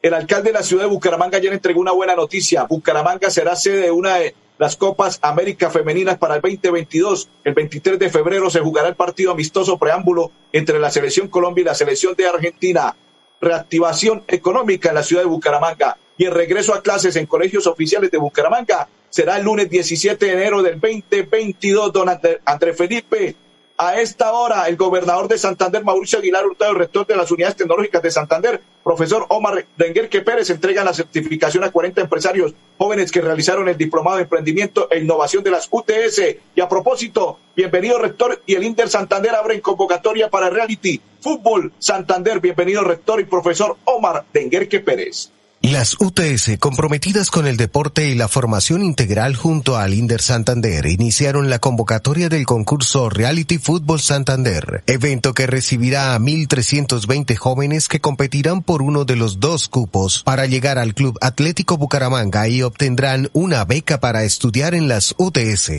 El 0.00 0.14
alcalde 0.14 0.50
de 0.50 0.58
la 0.58 0.62
ciudad 0.62 0.84
de 0.84 0.88
Bucaramanga 0.88 1.38
ayer 1.38 1.52
entregó 1.52 1.80
una 1.80 1.90
buena 1.92 2.14
noticia. 2.14 2.62
Bucaramanga 2.64 3.30
será 3.30 3.56
sede 3.56 3.82
de 3.82 3.90
una 3.90 4.18
las 4.58 4.76
Copas 4.76 5.18
América 5.22 5.70
Femeninas 5.70 6.18
para 6.18 6.36
el 6.36 6.42
2022. 6.42 7.28
El 7.44 7.54
23 7.54 7.98
de 7.98 8.10
febrero 8.10 8.50
se 8.50 8.60
jugará 8.60 8.88
el 8.88 8.96
partido 8.96 9.32
amistoso 9.32 9.78
preámbulo 9.78 10.32
entre 10.52 10.78
la 10.78 10.90
Selección 10.90 11.28
Colombia 11.28 11.62
y 11.62 11.64
la 11.64 11.74
Selección 11.74 12.14
de 12.16 12.26
Argentina. 12.26 12.94
Reactivación 13.40 14.24
económica 14.26 14.88
en 14.88 14.96
la 14.96 15.04
ciudad 15.04 15.22
de 15.22 15.28
Bucaramanga 15.28 15.96
y 16.16 16.24
el 16.24 16.32
regreso 16.32 16.74
a 16.74 16.82
clases 16.82 17.14
en 17.14 17.26
colegios 17.26 17.68
oficiales 17.68 18.10
de 18.10 18.18
Bucaramanga 18.18 18.88
será 19.08 19.36
el 19.36 19.44
lunes 19.44 19.70
17 19.70 20.26
de 20.26 20.32
enero 20.32 20.62
del 20.62 20.80
2022. 20.80 21.92
Don 21.92 22.08
André, 22.08 22.40
André 22.44 22.74
Felipe, 22.74 23.36
a 23.78 24.00
esta 24.00 24.32
hora, 24.32 24.66
el 24.66 24.76
gobernador 24.76 25.28
de 25.28 25.38
Santander, 25.38 25.84
Mauricio 25.84 26.18
Aguilar 26.18 26.44
Hurtado, 26.44 26.74
rector 26.74 27.06
de 27.06 27.16
las 27.16 27.30
unidades 27.30 27.54
tecnológicas 27.54 28.02
de 28.02 28.10
Santander, 28.10 28.60
profesor 28.82 29.24
Omar 29.28 29.66
Denguerque 29.76 30.20
Pérez, 30.20 30.50
entregan 30.50 30.84
la 30.84 30.92
certificación 30.92 31.62
a 31.62 31.70
40 31.70 32.00
empresarios 32.00 32.54
jóvenes 32.76 33.12
que 33.12 33.20
realizaron 33.20 33.68
el 33.68 33.76
diplomado 33.76 34.16
de 34.16 34.24
emprendimiento 34.24 34.90
e 34.90 34.98
innovación 34.98 35.44
de 35.44 35.52
las 35.52 35.68
UTS. 35.70 36.20
Y 36.56 36.60
a 36.60 36.68
propósito, 36.68 37.38
bienvenido 37.54 38.00
rector 38.00 38.42
y 38.46 38.56
el 38.56 38.64
Inter 38.64 38.88
Santander 38.88 39.36
abren 39.36 39.60
convocatoria 39.60 40.28
para 40.28 40.50
reality 40.50 41.00
fútbol 41.20 41.72
Santander. 41.78 42.40
Bienvenido 42.40 42.82
rector 42.82 43.20
y 43.20 43.24
profesor 43.24 43.76
Omar 43.84 44.24
Denguerque 44.32 44.80
Pérez. 44.80 45.30
Las 45.60 45.96
UTS, 46.00 46.56
comprometidas 46.60 47.30
con 47.30 47.48
el 47.48 47.56
deporte 47.56 48.08
y 48.08 48.14
la 48.14 48.28
formación 48.28 48.84
integral 48.84 49.34
junto 49.34 49.76
al 49.76 49.92
Inder 49.92 50.22
Santander, 50.22 50.86
iniciaron 50.86 51.50
la 51.50 51.58
convocatoria 51.58 52.28
del 52.28 52.46
concurso 52.46 53.10
Reality 53.10 53.58
Fútbol 53.58 54.00
Santander, 54.00 54.84
evento 54.86 55.34
que 55.34 55.48
recibirá 55.48 56.14
a 56.14 56.20
1.320 56.20 57.34
jóvenes 57.34 57.88
que 57.88 58.00
competirán 58.00 58.62
por 58.62 58.82
uno 58.82 59.04
de 59.04 59.16
los 59.16 59.40
dos 59.40 59.68
cupos 59.68 60.22
para 60.22 60.46
llegar 60.46 60.78
al 60.78 60.94
Club 60.94 61.18
Atlético 61.20 61.76
Bucaramanga 61.76 62.46
y 62.46 62.62
obtendrán 62.62 63.28
una 63.32 63.64
beca 63.64 63.98
para 63.98 64.22
estudiar 64.22 64.76
en 64.76 64.86
las 64.86 65.16
UTS. 65.18 65.72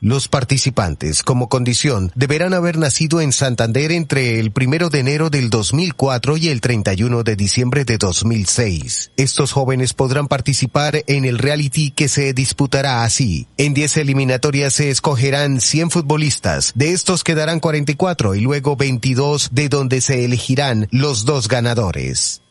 Los 0.00 0.28
participantes, 0.28 1.22
como 1.22 1.48
condición, 1.48 2.12
deberán 2.14 2.52
haber 2.52 2.76
nacido 2.78 3.20
en 3.20 3.32
Santander 3.32 3.92
entre 3.92 4.38
el 4.38 4.50
primero 4.50 4.90
de 4.90 5.00
enero 5.00 5.30
del 5.30 5.50
2004 5.50 6.36
y 6.36 6.48
el 6.48 6.60
31 6.60 7.22
de 7.22 7.36
diciembre 7.36 7.84
de 7.84 7.98
2006. 7.98 9.12
Estos 9.16 9.52
jóvenes 9.52 9.94
podrán 9.94 10.28
participar 10.28 11.02
en 11.06 11.24
el 11.24 11.38
reality 11.38 11.90
que 11.90 12.08
se 12.08 12.34
disputará 12.34 13.02
así. 13.02 13.46
En 13.56 13.72
10 13.72 13.96
eliminatorias 13.98 14.74
se 14.74 14.90
escogerán 14.90 15.60
100 15.60 15.90
futbolistas. 15.90 16.72
De 16.74 16.92
estos 16.92 17.24
quedarán 17.24 17.60
44 17.60 18.34
y 18.34 18.40
luego 18.40 18.76
22 18.76 19.50
de 19.52 19.68
donde 19.68 20.00
se 20.00 20.24
elegirán 20.24 20.88
los 20.90 21.24
dos 21.24 21.48
ganadores. 21.48 22.43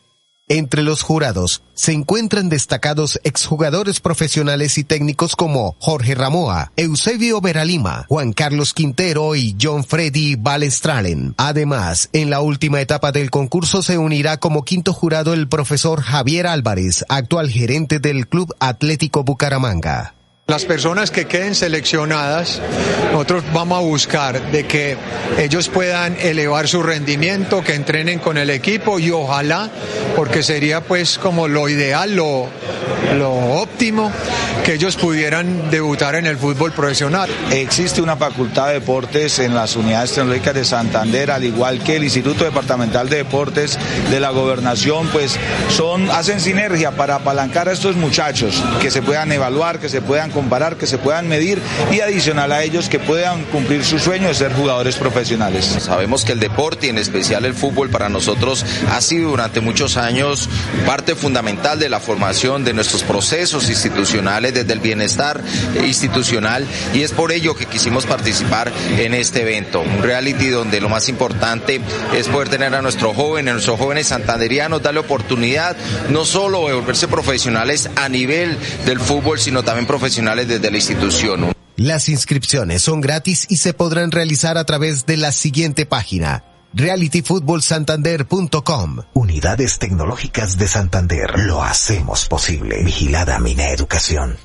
Entre 0.46 0.82
los 0.82 1.00
jurados 1.00 1.62
se 1.72 1.92
encuentran 1.92 2.50
destacados 2.50 3.18
exjugadores 3.24 4.00
profesionales 4.00 4.76
y 4.76 4.84
técnicos 4.84 5.36
como 5.36 5.74
Jorge 5.78 6.14
Ramoa, 6.14 6.70
Eusebio 6.76 7.40
Veralima, 7.40 8.04
Juan 8.10 8.34
Carlos 8.34 8.74
Quintero 8.74 9.36
y 9.36 9.56
John 9.58 9.84
Freddy 9.84 10.36
Balestralen. 10.36 11.34
Además, 11.38 12.10
en 12.12 12.28
la 12.28 12.42
última 12.42 12.82
etapa 12.82 13.10
del 13.10 13.30
concurso 13.30 13.82
se 13.82 13.96
unirá 13.96 14.36
como 14.36 14.66
quinto 14.66 14.92
jurado 14.92 15.32
el 15.32 15.48
profesor 15.48 16.02
Javier 16.02 16.46
Álvarez, 16.46 17.06
actual 17.08 17.48
gerente 17.48 17.98
del 17.98 18.28
Club 18.28 18.54
Atlético 18.60 19.24
Bucaramanga. 19.24 20.12
Las 20.46 20.66
personas 20.66 21.10
que 21.10 21.24
queden 21.24 21.54
seleccionadas, 21.54 22.60
nosotros 23.12 23.44
vamos 23.54 23.78
a 23.78 23.80
buscar 23.80 24.52
de 24.52 24.66
que 24.66 24.94
ellos 25.38 25.70
puedan 25.70 26.18
elevar 26.20 26.68
su 26.68 26.82
rendimiento, 26.82 27.64
que 27.64 27.74
entrenen 27.74 28.18
con 28.18 28.36
el 28.36 28.50
equipo 28.50 28.98
y 28.98 29.10
ojalá, 29.10 29.70
porque 30.14 30.42
sería 30.42 30.82
pues 30.82 31.16
como 31.16 31.48
lo 31.48 31.66
ideal, 31.70 32.14
lo, 32.14 32.46
lo 33.16 33.32
óptimo, 33.32 34.12
que 34.64 34.74
ellos 34.74 34.96
pudieran 34.96 35.70
debutar 35.70 36.14
en 36.14 36.26
el 36.26 36.36
fútbol 36.36 36.72
profesional. 36.72 37.30
Existe 37.50 38.02
una 38.02 38.16
facultad 38.16 38.68
de 38.68 38.74
deportes 38.74 39.38
en 39.38 39.54
las 39.54 39.76
unidades 39.76 40.12
tecnológicas 40.12 40.54
de 40.54 40.64
Santander, 40.66 41.30
al 41.30 41.44
igual 41.44 41.82
que 41.82 41.96
el 41.96 42.04
Instituto 42.04 42.44
Departamental 42.44 43.08
de 43.08 43.16
Deportes 43.16 43.78
de 44.10 44.20
la 44.20 44.30
Gobernación, 44.30 45.08
pues 45.08 45.38
son, 45.70 46.10
hacen 46.10 46.40
sinergia 46.40 46.90
para 46.90 47.16
apalancar 47.16 47.68
a 47.68 47.72
estos 47.72 47.96
muchachos, 47.96 48.62
que 48.80 48.90
se 48.90 49.00
puedan 49.00 49.32
evaluar, 49.32 49.78
que 49.78 49.88
se 49.88 50.02
puedan 50.02 50.30
comparar, 50.34 50.76
que 50.76 50.86
se 50.86 50.98
puedan 50.98 51.28
medir 51.28 51.62
y 51.90 52.00
adicional 52.00 52.52
a 52.52 52.62
ellos 52.62 52.88
que 52.88 52.98
puedan 52.98 53.44
cumplir 53.44 53.84
su 53.84 53.98
sueño 53.98 54.28
de 54.28 54.34
ser 54.34 54.52
jugadores 54.52 54.96
profesionales. 54.96 55.64
Sabemos 55.78 56.24
que 56.24 56.32
el 56.32 56.40
deporte 56.40 56.86
y 56.86 56.90
en 56.90 56.98
especial 56.98 57.44
el 57.44 57.54
fútbol 57.54 57.88
para 57.88 58.08
nosotros 58.08 58.66
ha 58.90 59.00
sido 59.00 59.30
durante 59.30 59.60
muchos 59.60 59.96
años 59.96 60.48
parte 60.84 61.14
fundamental 61.14 61.78
de 61.78 61.88
la 61.88 62.00
formación 62.00 62.64
de 62.64 62.74
nuestros 62.74 63.02
procesos 63.02 63.70
institucionales, 63.70 64.52
desde 64.52 64.72
el 64.72 64.80
bienestar 64.80 65.40
institucional 65.86 66.66
y 66.92 67.02
es 67.02 67.12
por 67.12 67.32
ello 67.32 67.54
que 67.54 67.66
quisimos 67.66 68.06
participar 68.06 68.72
en 68.98 69.14
este 69.14 69.42
evento, 69.42 69.80
un 69.80 70.02
reality 70.02 70.48
donde 70.48 70.80
lo 70.80 70.88
más 70.88 71.08
importante 71.08 71.80
es 72.14 72.28
poder 72.28 72.48
tener 72.48 72.74
a 72.74 72.82
nuestros 72.82 73.14
jóvenes, 73.14 73.50
a 73.50 73.54
nuestros 73.54 73.78
jóvenes 73.78 74.08
santanderianos, 74.08 74.82
darle 74.82 75.00
oportunidad 75.00 75.76
no 76.10 76.24
solo 76.24 76.66
de 76.66 76.74
volverse 76.74 77.08
profesionales 77.08 77.88
a 77.96 78.08
nivel 78.08 78.58
del 78.84 78.98
fútbol, 78.98 79.38
sino 79.38 79.62
también 79.62 79.86
profesionales 79.86 80.23
desde 80.24 80.70
la 80.70 80.76
institución. 80.76 81.52
Las 81.76 82.08
inscripciones 82.08 82.82
son 82.82 83.00
gratis 83.00 83.46
y 83.48 83.58
se 83.58 83.74
podrán 83.74 84.10
realizar 84.10 84.58
a 84.58 84.64
través 84.64 85.06
de 85.06 85.16
la 85.16 85.30
siguiente 85.32 85.86
página 85.86 86.44
realityfootballsantander.com. 86.74 88.98
Unidades 89.14 89.78
Tecnológicas 89.78 90.58
de 90.58 90.68
Santander. 90.68 91.38
Lo 91.40 91.62
hacemos 91.62 92.26
posible. 92.26 92.82
Vigilada 92.82 93.38
Mina 93.38 93.68
Educación. 93.68 94.36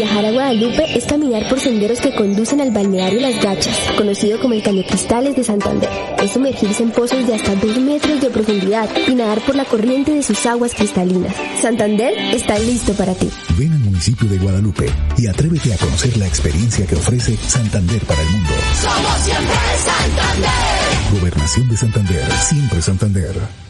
Viajar 0.00 0.24
a 0.24 0.30
Guadalupe 0.30 0.96
es 0.96 1.04
caminar 1.04 1.46
por 1.46 1.60
senderos 1.60 2.00
que 2.00 2.14
conducen 2.14 2.62
al 2.62 2.70
balneario 2.70 3.20
Las 3.20 3.38
Gachas, 3.38 3.76
conocido 3.98 4.40
como 4.40 4.54
el 4.54 4.62
Caño 4.62 4.82
Cristales 4.82 5.36
de 5.36 5.44
Santander. 5.44 5.90
Es 6.24 6.30
sumergirse 6.30 6.84
en 6.84 6.90
pozos 6.90 7.26
de 7.26 7.34
hasta 7.34 7.54
2 7.54 7.76
metros 7.80 8.18
de 8.18 8.30
profundidad 8.30 8.88
y 9.06 9.14
nadar 9.14 9.42
por 9.42 9.56
la 9.56 9.66
corriente 9.66 10.14
de 10.14 10.22
sus 10.22 10.46
aguas 10.46 10.74
cristalinas. 10.74 11.36
Santander 11.60 12.16
está 12.34 12.58
listo 12.58 12.94
para 12.94 13.12
ti. 13.12 13.28
Ven 13.58 13.74
al 13.74 13.80
municipio 13.80 14.26
de 14.26 14.38
Guadalupe 14.38 14.90
y 15.18 15.26
atrévete 15.26 15.74
a 15.74 15.76
conocer 15.76 16.16
la 16.16 16.26
experiencia 16.26 16.86
que 16.86 16.96
ofrece 16.96 17.36
Santander 17.36 18.00
para 18.06 18.22
el 18.22 18.30
mundo. 18.30 18.54
Somos 18.80 19.20
siempre 19.20 19.54
Santander. 19.84 21.20
Gobernación 21.20 21.68
de 21.68 21.76
Santander, 21.76 22.32
siempre 22.38 22.80
Santander. 22.80 23.69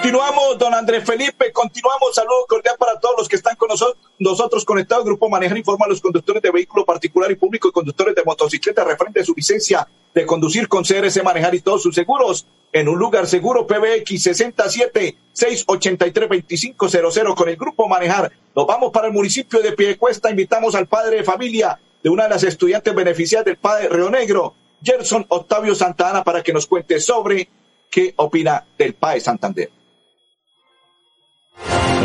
Continuamos, 0.00 0.56
don 0.58 0.72
Andrés 0.74 1.02
Felipe, 1.04 1.52
continuamos. 1.52 2.14
Saludos 2.14 2.44
cordial 2.48 2.76
para 2.78 3.00
todos 3.00 3.16
los 3.18 3.28
que 3.28 3.34
están 3.34 3.56
con 3.56 3.68
nosotros, 3.68 3.96
nosotros 4.20 4.64
conectados. 4.64 5.04
Grupo 5.04 5.28
Manejar 5.28 5.58
informa 5.58 5.86
a 5.86 5.88
los 5.88 6.00
conductores 6.00 6.40
de 6.40 6.52
vehículo 6.52 6.84
particular 6.84 7.28
y 7.32 7.34
público 7.34 7.68
y 7.68 7.72
conductores 7.72 8.14
de 8.14 8.22
motocicleta 8.22 8.84
referente 8.84 9.18
a 9.20 9.24
su 9.24 9.34
licencia 9.34 9.88
de 10.14 10.24
conducir 10.24 10.68
con 10.68 10.84
CRS 10.84 11.20
Manejar 11.24 11.52
y 11.56 11.62
todos 11.62 11.82
sus 11.82 11.96
seguros 11.96 12.46
en 12.72 12.88
un 12.88 12.96
lugar 12.96 13.26
seguro 13.26 13.66
PBX 13.66 14.22
67 14.22 15.16
683 15.32 16.28
2500 16.28 17.34
con 17.34 17.48
el 17.48 17.56
Grupo 17.56 17.88
Manejar. 17.88 18.30
Nos 18.54 18.68
vamos 18.68 18.92
para 18.92 19.08
el 19.08 19.12
municipio 19.12 19.60
de 19.60 19.72
Piedecuesta. 19.72 20.30
Invitamos 20.30 20.76
al 20.76 20.86
padre 20.86 21.16
de 21.16 21.24
familia 21.24 21.76
de 22.04 22.08
una 22.08 22.22
de 22.22 22.30
las 22.30 22.44
estudiantes 22.44 22.94
beneficiadas 22.94 23.46
del 23.46 23.56
padre 23.56 23.88
Río 23.88 24.10
Negro, 24.10 24.54
Gerson 24.80 25.26
Octavio 25.28 25.74
Santana, 25.74 26.22
para 26.22 26.44
que 26.44 26.52
nos 26.52 26.68
cuente 26.68 27.00
sobre 27.00 27.48
qué 27.90 28.14
opina 28.16 28.64
del 28.78 28.94
PAE 28.94 29.18
Santander. 29.20 29.77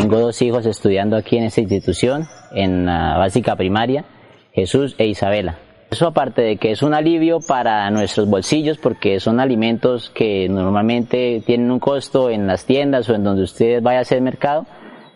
Tengo 0.04 0.20
dos 0.20 0.42
hijos 0.42 0.66
estudiando 0.66 1.16
aquí 1.16 1.38
en 1.38 1.44
esta 1.44 1.62
institución, 1.62 2.28
en 2.52 2.84
la 2.84 3.16
básica 3.16 3.56
primaria, 3.56 4.04
Jesús 4.52 4.94
e 4.98 5.06
Isabela. 5.06 5.56
Eso 5.90 6.06
aparte 6.06 6.42
de 6.42 6.58
que 6.58 6.72
es 6.72 6.82
un 6.82 6.92
alivio 6.92 7.40
para 7.40 7.90
nuestros 7.90 8.28
bolsillos 8.28 8.76
porque 8.76 9.18
son 9.18 9.40
alimentos 9.40 10.10
que 10.10 10.46
normalmente 10.50 11.42
tienen 11.46 11.70
un 11.70 11.80
costo 11.80 12.28
en 12.28 12.46
las 12.46 12.66
tiendas 12.66 13.08
o 13.08 13.14
en 13.14 13.24
donde 13.24 13.44
ustedes 13.44 13.82
vayan 13.82 14.00
a 14.00 14.02
hacer 14.02 14.20
mercado, 14.20 14.66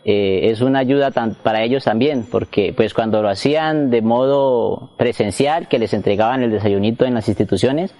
eh, 0.07 0.49
es 0.51 0.63
una 0.63 0.79
ayuda 0.79 1.11
para 1.11 1.63
ellos 1.63 1.85
también 1.85 2.25
porque 2.25 2.73
pues 2.75 2.95
cuando 2.95 3.21
lo 3.21 3.29
hacían 3.29 3.91
de 3.91 4.01
modo 4.01 4.93
presencial, 4.97 5.69
que 5.69 5.79
les 5.79 5.93
entregaban 5.93 6.43
el 6.43 6.51
desayunito 6.51 7.05
en 7.05 7.13
las 7.13 7.29
instituciones, 7.29 7.95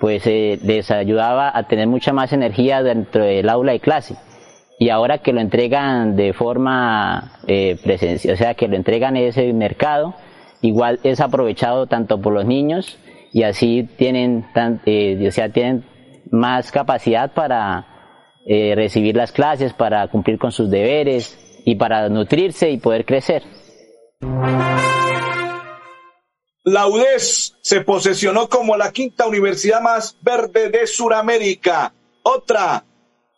pues 0.00 0.26
eh, 0.26 0.58
les 0.64 0.90
ayudaba 0.90 1.56
a 1.56 1.68
tener 1.68 1.86
mucha 1.86 2.12
más 2.12 2.32
energía 2.32 2.82
dentro 2.82 3.22
del 3.22 3.48
aula 3.48 3.70
de 3.70 3.78
clase. 3.78 4.16
Y 4.78 4.90
ahora 4.90 5.18
que 5.18 5.32
lo 5.32 5.40
entregan 5.40 6.16
de 6.16 6.32
forma 6.32 7.40
eh, 7.46 7.78
presencial, 7.82 8.34
o 8.34 8.36
sea, 8.36 8.54
que 8.54 8.68
lo 8.68 8.76
entregan 8.76 9.16
en 9.16 9.28
ese 9.28 9.52
mercado, 9.52 10.14
igual 10.60 11.00
es 11.02 11.20
aprovechado 11.20 11.86
tanto 11.86 12.20
por 12.20 12.34
los 12.34 12.44
niños 12.44 12.98
y 13.32 13.42
así 13.42 13.88
tienen, 13.96 14.46
eh, 14.84 15.24
o 15.26 15.30
sea, 15.30 15.48
tienen 15.50 15.84
más 16.30 16.72
capacidad 16.72 17.32
para 17.32 17.86
eh, 18.46 18.74
recibir 18.76 19.16
las 19.16 19.32
clases, 19.32 19.72
para 19.72 20.08
cumplir 20.08 20.38
con 20.38 20.52
sus 20.52 20.70
deberes 20.70 21.38
y 21.64 21.74
para 21.76 22.08
nutrirse 22.08 22.70
y 22.70 22.78
poder 22.78 23.04
crecer. 23.04 23.42
La 26.64 26.86
UDES 26.88 27.56
se 27.60 27.80
posesionó 27.80 28.48
como 28.48 28.76
la 28.76 28.92
quinta 28.92 29.26
universidad 29.26 29.80
más 29.80 30.16
verde 30.20 30.68
de 30.68 30.86
Sudamérica. 30.86 31.92
Otra, 32.22 32.84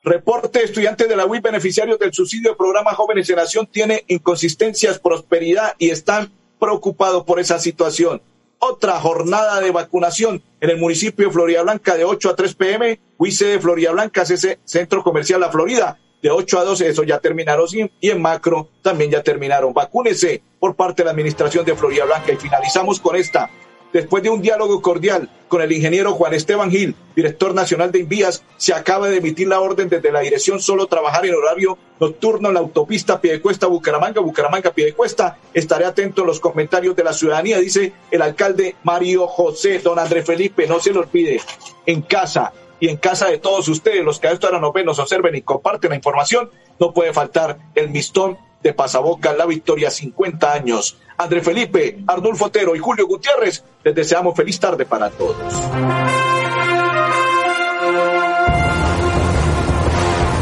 reporte 0.08 0.62
estudiantes 0.62 1.08
de 1.08 1.16
la 1.16 1.26
UIP 1.26 1.44
beneficiarios 1.44 1.98
del 1.98 2.12
subsidio 2.12 2.50
del 2.50 2.56
programa 2.56 2.94
Jóvenes 2.94 3.28
en 3.30 3.36
Nación 3.36 3.66
tiene 3.66 4.04
inconsistencias, 4.08 4.98
prosperidad 4.98 5.74
y 5.78 5.90
están 5.90 6.32
preocupados 6.58 7.24
por 7.24 7.40
esa 7.40 7.58
situación. 7.58 8.22
Otra 8.58 8.98
jornada 9.00 9.60
de 9.60 9.70
vacunación 9.70 10.42
en 10.60 10.70
el 10.70 10.78
municipio 10.78 11.26
de 11.26 11.32
Florida 11.32 11.62
Blanca 11.62 11.96
de 11.96 12.04
8 12.04 12.30
a 12.30 12.36
3 12.36 12.54
pm, 12.54 13.00
UIC 13.18 13.38
de 13.38 13.60
Florida 13.60 13.92
Blanca, 13.92 14.22
ese 14.22 14.58
Centro 14.64 15.04
Comercial 15.04 15.40
La 15.40 15.50
Florida, 15.50 15.98
de 16.22 16.30
8 16.30 16.58
a 16.58 16.64
12, 16.64 16.88
eso 16.88 17.04
ya 17.04 17.20
terminaron, 17.20 17.66
y 18.00 18.10
en 18.10 18.20
macro 18.20 18.68
también 18.82 19.10
ya 19.10 19.22
terminaron. 19.22 19.72
Vacúnese 19.72 20.42
por 20.58 20.74
parte 20.74 21.02
de 21.02 21.04
la 21.04 21.10
Administración 21.12 21.64
de 21.64 21.76
Florida 21.76 22.04
Blanca. 22.04 22.32
Y 22.32 22.36
finalizamos 22.36 23.00
con 23.00 23.16
esta. 23.16 23.50
Después 23.92 24.22
de 24.22 24.30
un 24.30 24.42
diálogo 24.42 24.82
cordial 24.82 25.30
con 25.48 25.62
el 25.62 25.72
ingeniero 25.72 26.12
Juan 26.12 26.34
Esteban 26.34 26.70
Gil, 26.70 26.94
director 27.16 27.54
nacional 27.54 27.90
de 27.90 28.00
Invías, 28.00 28.44
se 28.58 28.74
acaba 28.74 29.08
de 29.08 29.16
emitir 29.16 29.48
la 29.48 29.60
orden 29.60 29.88
desde 29.88 30.12
la 30.12 30.20
dirección 30.20 30.60
solo 30.60 30.86
trabajar 30.86 31.24
en 31.24 31.34
horario 31.34 31.78
nocturno 31.98 32.48
en 32.48 32.54
la 32.54 32.60
autopista 32.60 33.20
Piedecuesta 33.20 33.66
Bucaramanga, 33.66 34.20
Bucaramanga 34.20 34.72
Piedecuesta. 34.72 35.38
Estaré 35.54 35.86
atento 35.86 36.22
a 36.22 36.26
los 36.26 36.38
comentarios 36.38 36.94
de 36.96 37.04
la 37.04 37.14
ciudadanía, 37.14 37.58
dice 37.58 37.94
el 38.10 38.20
alcalde 38.20 38.76
Mario 38.84 39.26
José, 39.26 39.78
don 39.78 39.98
André 39.98 40.22
Felipe, 40.22 40.66
no 40.66 40.80
se 40.80 40.92
lo 40.92 41.00
olvide, 41.00 41.40
en 41.86 42.02
casa 42.02 42.52
y 42.80 42.88
en 42.88 42.96
casa 42.98 43.26
de 43.28 43.38
todos 43.38 43.68
ustedes, 43.68 44.04
los 44.04 44.20
que 44.20 44.28
a 44.28 44.32
esto 44.32 44.46
ahora 44.46 44.60
nos 44.60 44.72
ven, 44.72 44.86
nos 44.86 44.98
observen 44.98 45.34
y 45.34 45.42
comparten 45.42 45.90
la 45.90 45.96
información, 45.96 46.50
no 46.78 46.92
puede 46.92 47.12
faltar 47.12 47.58
el 47.74 47.90
mistón 47.90 48.38
de 48.62 48.72
Pasaboca, 48.72 49.32
la 49.32 49.46
victoria 49.46 49.90
50 49.90 50.52
años. 50.52 50.98
André 51.16 51.40
Felipe, 51.40 51.98
Arnulfo 52.06 52.46
Otero 52.46 52.76
y 52.76 52.78
Julio 52.78 53.06
Gutiérrez, 53.06 53.64
les 53.84 53.94
deseamos 53.94 54.36
feliz 54.36 54.58
tarde 54.58 54.84
para 54.86 55.10
todos. 55.10 55.54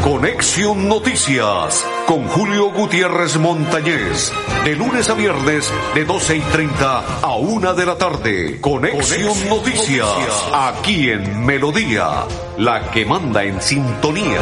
Conexión 0.03 0.87
Noticias 0.87 1.85
con 2.07 2.27
Julio 2.29 2.71
Gutiérrez 2.71 3.37
Montañez. 3.37 4.31
De 4.63 4.73
lunes 4.75 5.09
a 5.09 5.13
viernes 5.13 5.71
de 5.93 6.05
12 6.05 6.37
y 6.37 6.39
30 6.39 7.19
a 7.21 7.35
1 7.35 7.73
de 7.73 7.85
la 7.85 7.97
tarde. 7.97 8.61
Conexión, 8.61 9.49
Noticias, 9.49 10.07
aquí 10.53 11.09
en 11.09 11.45
Melodía, 11.45 12.23
la 12.57 12.89
que 12.89 13.05
manda 13.05 13.43
en 13.43 13.61
sintonía. 13.61 14.39